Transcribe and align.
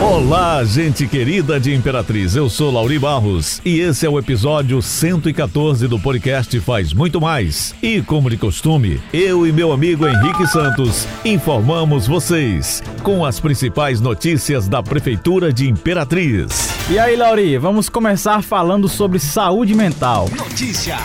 Olá, 0.00 0.64
gente 0.64 1.06
querida 1.06 1.60
de 1.60 1.74
Imperatriz. 1.74 2.34
Eu 2.34 2.48
sou 2.48 2.72
Lauri 2.72 2.98
Barros 2.98 3.60
e 3.62 3.80
esse 3.80 4.06
é 4.06 4.08
o 4.08 4.18
episódio 4.18 4.80
114 4.80 5.86
do 5.86 5.98
podcast 5.98 6.58
Faz 6.60 6.94
Muito 6.94 7.20
Mais. 7.20 7.74
E, 7.82 8.00
como 8.00 8.30
de 8.30 8.38
costume, 8.38 8.98
eu 9.12 9.46
e 9.46 9.52
meu 9.52 9.72
amigo 9.72 10.08
Henrique 10.08 10.46
Santos 10.46 11.06
informamos 11.22 12.06
vocês 12.06 12.82
com 13.02 13.26
as 13.26 13.38
principais 13.38 14.00
notícias 14.00 14.68
da 14.68 14.82
Prefeitura 14.82 15.52
de 15.52 15.68
Imperatriz. 15.68 16.70
E 16.88 16.98
aí, 16.98 17.14
Lauri, 17.14 17.58
vamos 17.58 17.90
começar 17.90 18.42
falando 18.42 18.88
sobre 18.88 19.18
saúde 19.18 19.74
mental. 19.74 20.30
Notícia, 20.34 20.96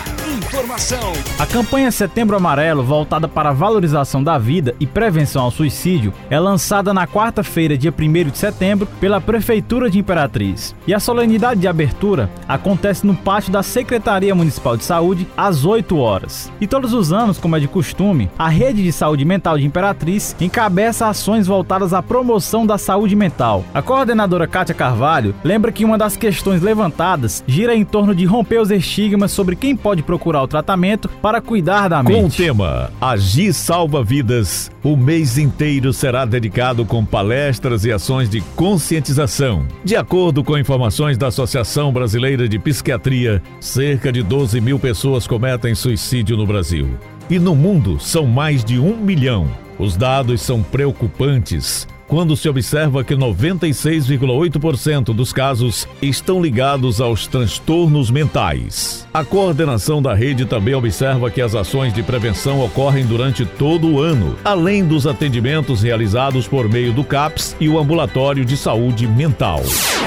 informação. 0.46 1.12
A 1.38 1.46
campanha 1.46 1.90
Setembro 1.90 2.36
Amarelo, 2.36 2.82
voltada 2.82 3.26
para 3.26 3.50
a 3.50 3.52
valorização 3.52 4.22
da 4.22 4.38
vida 4.38 4.74
e 4.78 4.86
prevenção 4.86 5.42
ao 5.42 5.50
suicídio, 5.50 6.12
é 6.30 6.38
lançada 6.38 6.94
na 6.94 7.06
quarta-feira, 7.06 7.76
dia 7.76 7.92
1 7.92 8.30
de 8.30 8.38
setembro, 8.38 8.86
pela 9.00 9.20
Prefeitura 9.20 9.90
de 9.90 9.98
Imperatriz. 9.98 10.74
E 10.86 10.94
a 10.94 11.00
solenidade 11.00 11.60
de 11.60 11.68
abertura 11.68 12.30
acontece 12.46 13.04
no 13.06 13.14
pátio 13.14 13.52
da 13.52 13.62
Secretaria 13.62 14.34
Municipal 14.34 14.76
de 14.76 14.84
Saúde 14.84 15.26
às 15.36 15.64
8 15.64 15.98
horas. 15.98 16.50
E 16.60 16.66
todos 16.66 16.94
os 16.94 17.12
anos, 17.12 17.38
como 17.38 17.56
é 17.56 17.60
de 17.60 17.68
costume, 17.68 18.30
a 18.38 18.48
Rede 18.48 18.82
de 18.82 18.92
Saúde 18.92 19.24
Mental 19.24 19.58
de 19.58 19.66
Imperatriz 19.66 20.36
encabeça 20.40 21.08
ações 21.08 21.46
voltadas 21.46 21.92
à 21.92 22.02
promoção 22.02 22.64
da 22.64 22.78
saúde 22.78 23.16
mental. 23.16 23.64
A 23.74 23.82
coordenadora 23.82 24.46
Kátia 24.46 24.74
Carvalho 24.74 25.34
lembra 25.42 25.72
que 25.72 25.84
uma 25.84 25.98
das 25.98 26.16
questões 26.16 26.62
levantadas 26.62 27.42
gira 27.46 27.74
em 27.74 27.84
torno 27.84 28.14
de 28.14 28.24
romper 28.24 28.60
os 28.60 28.70
estigmas 28.70 29.32
sobre 29.32 29.56
quem 29.56 29.76
pode 29.76 30.02
procurar 30.02 30.35
o 30.42 30.48
tratamento 30.48 31.08
para 31.08 31.40
cuidar 31.40 31.88
da 31.88 32.02
mente. 32.02 32.20
Com 32.20 32.26
o 32.26 32.30
tema 32.30 32.90
Agir 33.00 33.52
Salva 33.52 34.02
Vidas, 34.02 34.70
o 34.82 34.96
mês 34.96 35.38
inteiro 35.38 35.92
será 35.92 36.24
dedicado 36.24 36.84
com 36.84 37.04
palestras 37.04 37.84
e 37.84 37.92
ações 37.92 38.28
de 38.28 38.40
conscientização. 38.54 39.66
De 39.84 39.96
acordo 39.96 40.44
com 40.44 40.58
informações 40.58 41.18
da 41.18 41.28
Associação 41.28 41.92
Brasileira 41.92 42.48
de 42.48 42.58
Psiquiatria, 42.58 43.42
cerca 43.60 44.12
de 44.12 44.22
12 44.22 44.60
mil 44.60 44.78
pessoas 44.78 45.26
cometem 45.26 45.74
suicídio 45.74 46.36
no 46.36 46.46
Brasil. 46.46 46.88
E 47.28 47.38
no 47.38 47.54
mundo 47.54 47.98
são 47.98 48.26
mais 48.26 48.64
de 48.64 48.78
um 48.78 48.96
milhão. 48.96 49.48
Os 49.78 49.96
dados 49.96 50.40
são 50.40 50.62
preocupantes 50.62 51.86
quando 52.08 52.36
se 52.36 52.48
observa 52.48 53.02
que 53.02 53.14
96,8% 53.14 55.14
dos 55.14 55.32
casos 55.32 55.88
estão 56.00 56.40
ligados 56.40 57.00
aos 57.00 57.26
transtornos 57.26 58.10
mentais. 58.10 59.06
A 59.12 59.24
coordenação 59.24 60.00
da 60.00 60.14
rede 60.14 60.44
também 60.44 60.74
observa 60.74 61.30
que 61.30 61.40
as 61.40 61.54
ações 61.54 61.92
de 61.92 62.02
prevenção 62.02 62.60
ocorrem 62.60 63.04
durante 63.04 63.44
todo 63.44 63.88
o 63.88 64.00
ano, 64.00 64.36
além 64.44 64.84
dos 64.84 65.06
atendimentos 65.06 65.82
realizados 65.82 66.46
por 66.46 66.68
meio 66.68 66.92
do 66.92 67.02
CAPS 67.02 67.56
e 67.58 67.68
o 67.68 67.78
Ambulatório 67.78 68.44
de 68.44 68.56
Saúde 68.56 69.06
Mental. 69.06 69.62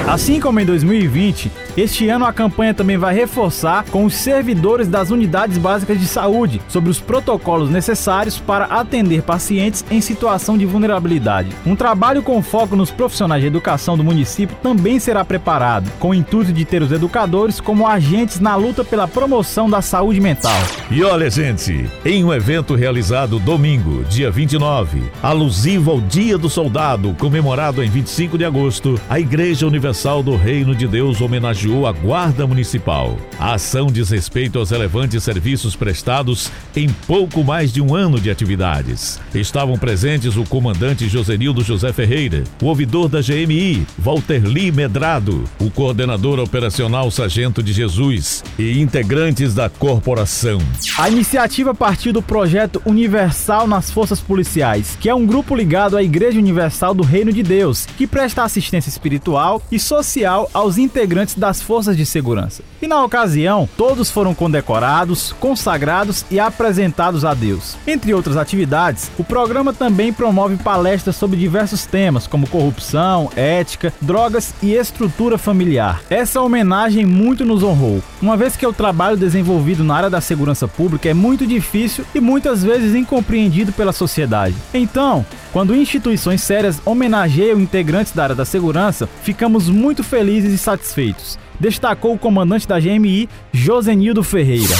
Assim 0.07 0.39
como 0.39 0.59
em 0.59 0.65
2020, 0.65 1.51
este 1.77 2.09
ano 2.09 2.25
a 2.25 2.33
campanha 2.33 2.73
também 2.73 2.97
vai 2.97 3.13
reforçar 3.13 3.85
com 3.85 4.05
os 4.05 4.13
servidores 4.13 4.87
das 4.87 5.11
unidades 5.11 5.57
básicas 5.57 5.99
de 5.99 6.07
saúde 6.07 6.61
sobre 6.67 6.89
os 6.89 6.99
protocolos 6.99 7.69
necessários 7.69 8.39
para 8.39 8.65
atender 8.65 9.21
pacientes 9.21 9.85
em 9.91 10.01
situação 10.01 10.57
de 10.57 10.65
vulnerabilidade. 10.65 11.51
Um 11.65 11.75
trabalho 11.89 12.21
com 12.21 12.39
foco 12.43 12.75
nos 12.75 12.91
profissionais 12.91 13.41
de 13.41 13.47
educação 13.47 13.97
do 13.97 14.03
município 14.03 14.55
também 14.61 14.99
será 14.99 15.25
preparado, 15.25 15.91
com 15.97 16.09
o 16.09 16.13
intuito 16.13 16.53
de 16.53 16.63
ter 16.63 16.83
os 16.83 16.91
educadores 16.91 17.59
como 17.59 17.87
agentes 17.87 18.39
na 18.39 18.55
luta 18.55 18.85
pela 18.85 19.07
promoção 19.07 19.67
da 19.67 19.81
saúde 19.81 20.21
mental. 20.21 20.53
E 20.91 21.03
olha, 21.03 21.31
gente, 21.31 21.89
em 22.05 22.23
um 22.23 22.31
evento 22.31 22.75
realizado 22.75 23.39
domingo, 23.39 24.03
dia 24.03 24.29
29, 24.29 25.01
alusivo 25.23 25.89
ao 25.89 25.99
Dia 25.99 26.37
do 26.37 26.47
Soldado, 26.47 27.15
comemorado 27.17 27.83
em 27.83 27.89
25 27.89 28.37
de 28.37 28.45
agosto, 28.45 29.01
a 29.09 29.19
Igreja 29.19 29.65
Universal 29.65 30.21
do 30.21 30.35
Reino 30.35 30.75
de 30.75 30.87
Deus 30.87 31.21
homenageou 31.21 31.87
a 31.87 31.91
Guarda 31.91 32.45
Municipal. 32.45 33.17
A 33.39 33.55
ação 33.55 33.87
diz 33.87 34.11
respeito 34.11 34.59
aos 34.59 34.69
relevantes 34.69 35.23
serviços 35.23 35.75
prestados 35.75 36.51
em 36.75 36.87
pouco 37.07 37.43
mais 37.43 37.73
de 37.73 37.81
um 37.81 37.95
ano 37.95 38.19
de 38.19 38.29
atividades. 38.29 39.19
Estavam 39.33 39.75
presentes 39.75 40.37
o 40.37 40.43
comandante 40.43 41.09
Josenildo 41.09 41.63
José 41.63 41.78
Ferreira, 41.93 42.43
o 42.61 42.65
ouvidor 42.65 43.07
da 43.07 43.21
GMI, 43.21 43.85
Walter 43.97 44.45
Lee 44.45 44.71
Medrado, 44.71 45.43
o 45.59 45.71
coordenador 45.71 46.39
operacional 46.39 47.09
Sargento 47.09 47.63
de 47.63 47.73
Jesus 47.73 48.43
e 48.57 48.79
integrantes 48.79 49.53
da 49.53 49.69
corporação. 49.69 50.59
A 50.97 51.09
iniciativa 51.09 51.73
partiu 51.73 52.11
do 52.11 52.21
projeto 52.21 52.81
Universal 52.85 53.67
nas 53.67 53.89
Forças 53.89 54.19
Policiais, 54.19 54.97
que 54.99 55.09
é 55.09 55.15
um 55.15 55.25
grupo 55.25 55.55
ligado 55.55 55.95
à 55.95 56.03
Igreja 56.03 56.37
Universal 56.37 56.93
do 56.93 57.03
Reino 57.03 57.31
de 57.31 57.41
Deus, 57.41 57.85
que 57.85 58.05
presta 58.05 58.43
assistência 58.43 58.89
espiritual 58.89 59.61
e 59.71 59.79
social 59.79 60.49
aos 60.53 60.77
integrantes 60.77 61.35
das 61.35 61.61
forças 61.61 61.95
de 61.95 62.05
segurança. 62.05 62.63
E 62.81 62.87
na 62.87 63.03
ocasião, 63.03 63.67
todos 63.77 64.09
foram 64.09 64.33
condecorados, 64.33 65.33
consagrados 65.39 66.25
e 66.31 66.39
apresentados 66.39 67.25
a 67.25 67.33
Deus. 67.33 67.77
Entre 67.85 68.13
outras 68.13 68.37
atividades, 68.37 69.11
o 69.17 69.23
programa 69.23 69.73
também 69.73 70.13
promove 70.13 70.55
palestras 70.57 71.15
sobre 71.15 71.37
diversos 71.37 71.68
temas, 71.85 72.27
como 72.27 72.49
corrupção, 72.49 73.29
ética, 73.35 73.93
drogas 74.01 74.53
e 74.61 74.73
estrutura 74.73 75.37
familiar. 75.37 76.01
Essa 76.09 76.41
homenagem 76.41 77.05
muito 77.05 77.45
nos 77.45 77.63
honrou, 77.63 78.01
uma 78.21 78.37
vez 78.37 78.55
que 78.55 78.65
o 78.65 78.73
trabalho 78.73 79.17
desenvolvido 79.17 79.83
na 79.83 79.95
área 79.95 80.09
da 80.09 80.21
segurança 80.21 80.67
pública 80.67 81.09
é 81.09 81.13
muito 81.13 81.45
difícil 81.45 82.05
e 82.13 82.19
muitas 82.19 82.63
vezes 82.63 82.95
incompreendido 82.95 83.71
pela 83.71 83.91
sociedade. 83.91 84.55
Então, 84.73 85.25
quando 85.51 85.75
instituições 85.75 86.41
sérias 86.41 86.81
homenageiam 86.85 87.59
integrantes 87.59 88.13
da 88.13 88.23
área 88.23 88.35
da 88.35 88.45
segurança, 88.45 89.09
ficamos 89.23 89.69
muito 89.69 90.03
felizes 90.03 90.53
e 90.53 90.57
satisfeitos 90.57 91.37
destacou 91.59 92.13
o 92.13 92.17
comandante 92.17 92.67
da 92.67 92.79
GMI, 92.79 93.27
Josenildo 93.51 94.23
Ferreira. 94.23 94.75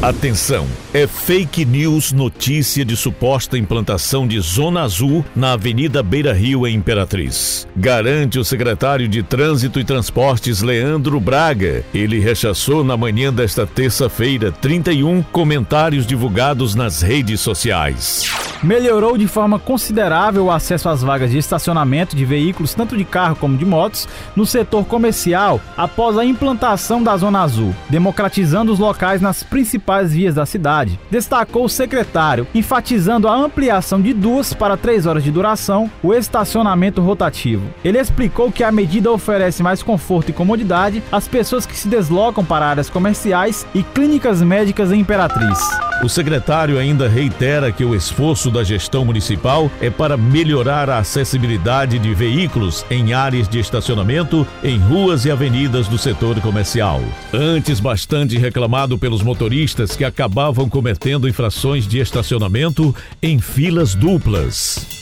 Atenção, 0.00 0.66
é 0.94 1.06
fake 1.06 1.64
news 1.64 2.12
notícia 2.12 2.84
de 2.84 2.96
suposta 2.96 3.58
implantação 3.58 4.28
de 4.28 4.38
Zona 4.38 4.82
Azul 4.82 5.24
na 5.34 5.52
Avenida 5.52 6.02
Beira 6.02 6.32
Rio, 6.32 6.66
em 6.66 6.76
Imperatriz. 6.76 7.66
Garante 7.74 8.38
o 8.38 8.44
secretário 8.44 9.08
de 9.08 9.22
Trânsito 9.22 9.80
e 9.80 9.84
Transportes, 9.84 10.62
Leandro 10.62 11.18
Braga. 11.18 11.84
Ele 11.92 12.20
rechaçou 12.20 12.84
na 12.84 12.96
manhã 12.96 13.32
desta 13.32 13.66
terça-feira 13.66 14.52
31 14.52 15.22
comentários 15.32 16.06
divulgados 16.06 16.74
nas 16.74 17.02
redes 17.02 17.40
sociais. 17.40 18.24
Melhorou 18.62 19.16
de 19.16 19.28
forma 19.28 19.58
considerável 19.58 20.46
o 20.46 20.50
acesso 20.50 20.88
às 20.88 21.02
vagas 21.02 21.30
de 21.30 21.38
estacionamento 21.38 22.16
de 22.16 22.24
veículos, 22.24 22.74
tanto 22.74 22.96
de 22.96 23.04
carro 23.04 23.36
como 23.36 23.56
de 23.56 23.64
motos, 23.64 24.08
no 24.34 24.44
setor 24.44 24.84
comercial 24.84 25.60
após 25.76 26.17
a 26.18 26.24
implantação 26.24 27.02
da 27.02 27.16
Zona 27.16 27.42
Azul, 27.42 27.74
democratizando 27.88 28.72
os 28.72 28.78
locais 28.78 29.20
nas 29.20 29.42
principais 29.42 30.12
vias 30.12 30.34
da 30.34 30.46
cidade. 30.46 30.98
Destacou 31.10 31.64
o 31.64 31.68
secretário, 31.68 32.46
enfatizando 32.54 33.28
a 33.28 33.36
ampliação 33.36 34.00
de 34.00 34.12
duas 34.12 34.52
para 34.52 34.76
três 34.76 35.06
horas 35.06 35.24
de 35.24 35.30
duração, 35.30 35.90
o 36.02 36.14
estacionamento 36.14 37.00
rotativo. 37.00 37.68
Ele 37.84 37.98
explicou 37.98 38.52
que 38.52 38.64
a 38.64 38.72
medida 38.72 39.10
oferece 39.10 39.62
mais 39.62 39.82
conforto 39.82 40.30
e 40.30 40.34
comodidade 40.34 41.02
às 41.10 41.26
pessoas 41.26 41.66
que 41.66 41.76
se 41.76 41.88
deslocam 41.88 42.44
para 42.44 42.66
áreas 42.66 42.90
comerciais 42.90 43.66
e 43.74 43.82
clínicas 43.82 44.42
médicas 44.42 44.92
em 44.92 45.00
Imperatriz. 45.00 45.87
O 46.00 46.08
secretário 46.08 46.78
ainda 46.78 47.08
reitera 47.08 47.72
que 47.72 47.84
o 47.84 47.92
esforço 47.92 48.52
da 48.52 48.62
gestão 48.62 49.04
municipal 49.04 49.68
é 49.80 49.90
para 49.90 50.16
melhorar 50.16 50.88
a 50.88 50.98
acessibilidade 50.98 51.98
de 51.98 52.14
veículos 52.14 52.86
em 52.88 53.12
áreas 53.12 53.48
de 53.48 53.58
estacionamento, 53.58 54.46
em 54.62 54.78
ruas 54.78 55.24
e 55.24 55.30
avenidas 55.30 55.88
do 55.88 55.98
setor 55.98 56.40
comercial. 56.40 57.02
Antes 57.32 57.80
bastante 57.80 58.38
reclamado 58.38 58.96
pelos 58.96 59.22
motoristas 59.22 59.96
que 59.96 60.04
acabavam 60.04 60.68
cometendo 60.68 61.28
infrações 61.28 61.84
de 61.84 61.98
estacionamento 61.98 62.94
em 63.20 63.40
filas 63.40 63.96
duplas. 63.96 64.97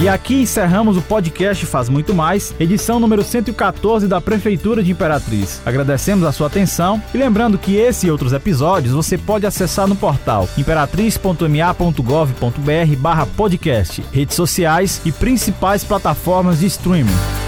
E 0.00 0.08
aqui 0.08 0.42
encerramos 0.42 0.98
o 0.98 1.02
podcast 1.02 1.64
Faz 1.64 1.88
Muito 1.88 2.14
Mais, 2.14 2.54
edição 2.60 3.00
número 3.00 3.22
114 3.22 4.06
da 4.06 4.20
Prefeitura 4.20 4.82
de 4.82 4.90
Imperatriz. 4.90 5.62
Agradecemos 5.64 6.22
a 6.24 6.32
sua 6.32 6.48
atenção 6.48 7.02
e 7.14 7.18
lembrando 7.18 7.56
que 7.56 7.76
esse 7.76 8.06
e 8.06 8.10
outros 8.10 8.34
episódios 8.34 8.92
você 8.92 9.16
pode 9.16 9.46
acessar 9.46 9.88
no 9.88 9.96
portal 9.96 10.46
imperatriz.ma.gov.br 10.58 12.96
barra 12.98 13.26
podcast, 13.26 14.04
redes 14.12 14.36
sociais 14.36 15.00
e 15.04 15.10
principais 15.10 15.82
plataformas 15.82 16.60
de 16.60 16.66
streaming. 16.66 17.45